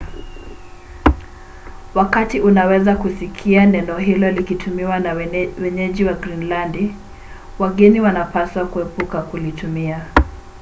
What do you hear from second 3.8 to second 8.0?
hilo likitumiwa na wenyeji wa grinilandi wageni